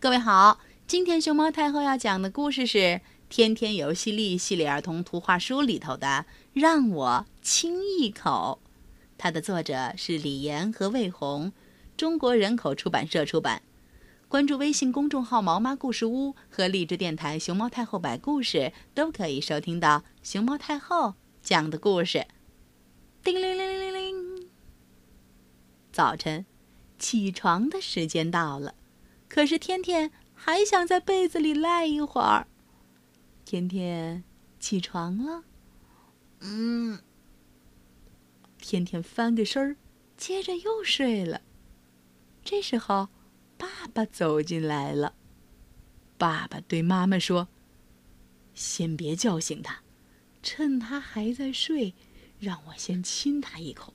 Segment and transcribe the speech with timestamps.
[0.00, 2.78] 各位好，今天熊猫太后要讲的故事是
[3.28, 6.06] 《天天游戏力》系列儿童图画书里头的
[6.52, 8.60] 《让我亲一口》，
[9.18, 11.52] 它的作者是李岩和魏红，
[11.96, 13.62] 中国人口出版社出版。
[14.28, 22.28] 关注微信公众号“毛妈故事屋”和荔枝电台“熊猫太后摆故事”，都可以收听到熊猫太后讲的故事。
[23.24, 24.48] 叮铃铃铃铃铃，
[25.90, 26.46] 早晨
[27.00, 28.76] 起床的时间到了，
[29.28, 32.46] 可是天天还想在被子里赖一会儿。
[33.44, 34.24] 天天
[34.58, 35.44] 起床了，
[36.40, 37.00] 嗯，
[38.58, 39.76] 天天翻个身儿，
[40.16, 41.42] 接着又睡了。
[42.42, 43.08] 这时候。
[43.60, 45.14] 爸爸走进来了，
[46.16, 47.48] 爸爸对妈妈说
[48.54, 49.82] ：“先别叫醒他，
[50.44, 51.92] 趁他还在睡，
[52.38, 53.92] 让我先亲他一口。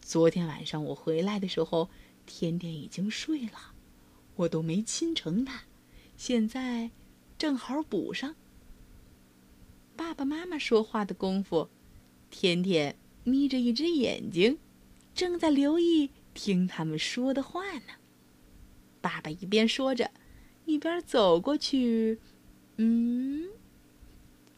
[0.00, 1.90] 昨天晚上我回来的时候，
[2.26, 3.71] 天天已经睡了，
[4.36, 5.64] 我都没亲成他，
[6.16, 6.90] 现在
[7.36, 8.34] 正好补上。”
[9.96, 11.68] 爸爸妈妈说话的功夫，
[12.30, 14.58] 天天眯着一只眼睛，
[15.14, 17.94] 正在留意听他们说的话呢。
[19.00, 20.10] 爸爸一边说着，
[20.64, 22.18] 一边走过去，
[22.76, 23.50] 嗯，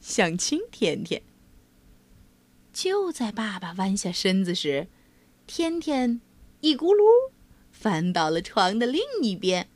[0.01, 1.23] 想亲甜甜。
[2.73, 4.89] 就在爸爸弯下身子时，
[5.47, 6.21] 天天
[6.61, 7.33] 一咕噜
[7.85, 9.69] 翻到了床的另一边，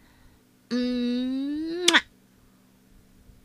[0.71, 1.87] 嗯，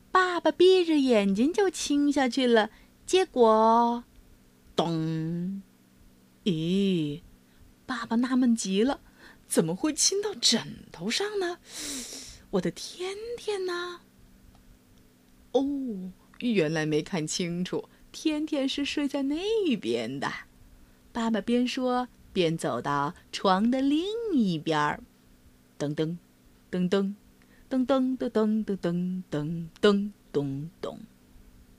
[0.09, 2.69] 爸爸闭着眼睛就亲下去了。
[3.05, 4.05] 结果，
[4.73, 5.61] 咚！
[6.45, 7.19] 咦，
[7.85, 9.01] 爸爸纳闷极了。
[9.49, 11.57] 怎么会亲到枕头上呢？
[12.51, 13.99] 我的天天呢？
[15.51, 20.31] 哦，原来没看清楚，天天是睡在那边的。
[21.11, 24.03] 爸爸边说便走到床的另
[24.33, 24.99] 一边儿，
[25.79, 26.17] 噔噔，
[26.69, 27.13] 噔噔，
[27.69, 30.99] 噔噔噔噔噔噔噔噔咚咚，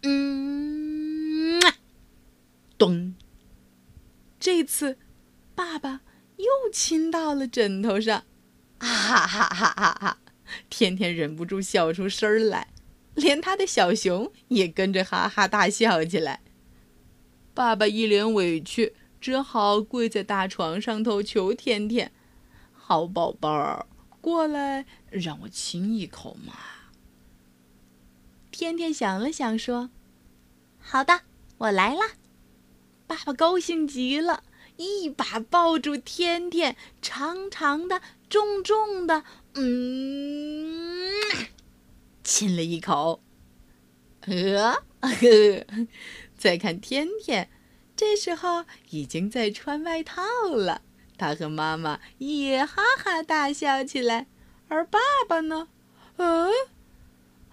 [0.02, 1.60] 嗯，
[2.78, 3.14] 咚。
[4.40, 4.96] 这次，
[5.54, 6.00] 爸爸。
[6.36, 8.24] 又亲到了枕头上，
[8.80, 10.18] 哈哈哈哈哈！
[10.68, 12.72] 天天忍不住笑出声来，
[13.14, 16.40] 连他的小熊也跟着哈哈大笑起来。
[17.54, 22.12] 爸爸一脸委屈，只好跪在大床上头求天天
[22.76, 23.86] ：“好宝贝儿，
[24.20, 26.52] 过来让我亲一口嘛！”
[28.52, 29.88] 天天想了想，说
[30.78, 31.22] ：“好的，
[31.56, 32.16] 我来啦。”
[33.08, 34.44] 爸爸高兴极了。
[34.76, 39.24] 一把抱住天天，长长的、重重的，
[39.54, 41.10] 嗯，
[42.22, 43.22] 亲了一口。
[44.20, 45.66] 呃呵，
[46.36, 47.48] 再看天天，
[47.96, 50.22] 这时候已经在穿外套
[50.54, 50.82] 了。
[51.16, 54.26] 他和妈妈也哈哈大笑起来。
[54.68, 55.68] 而爸爸呢？
[56.16, 56.50] 嗯，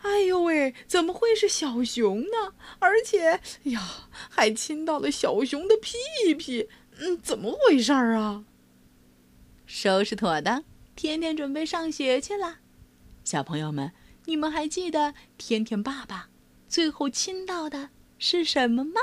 [0.01, 2.53] 哎呦喂，怎么会是小熊呢？
[2.79, 6.69] 而且呀，还亲到了小熊的屁屁。
[6.97, 8.45] 嗯，怎么回事儿啊？
[9.65, 10.63] 收拾妥当，
[10.95, 12.59] 天天准备上学去了。
[13.23, 13.91] 小朋友们，
[14.25, 16.29] 你们还记得天天爸爸
[16.67, 19.01] 最后亲到的是什么吗？